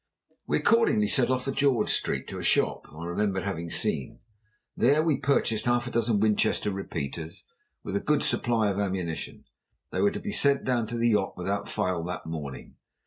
We 0.47 0.57
accordingly 0.57 1.07
set 1.09 1.29
off 1.29 1.43
for 1.43 1.51
George 1.51 1.91
Street 1.91 2.27
to 2.29 2.39
a 2.39 2.43
shop 2.43 2.87
I 2.91 3.05
remembered 3.05 3.43
having 3.43 3.69
seen. 3.69 4.17
There 4.75 5.03
we 5.03 5.19
purchased 5.19 5.65
half 5.65 5.85
a 5.85 5.91
dozen 5.91 6.19
Winchester 6.19 6.71
repeaters, 6.71 7.45
with 7.83 7.95
a 7.95 7.99
good 7.99 8.23
supply 8.23 8.71
of 8.71 8.79
ammunition. 8.79 9.43
They 9.91 10.01
were 10.01 10.09
to 10.09 10.19
be 10.19 10.31
sent 10.31 10.63
down 10.63 10.87
to 10.87 10.97
the 10.97 11.09
yacht 11.09 11.35
without 11.37 11.69
fail 11.69 12.03
that 12.05 12.25
morning. 12.25 12.77